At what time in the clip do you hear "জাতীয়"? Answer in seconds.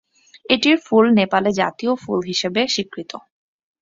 1.61-1.93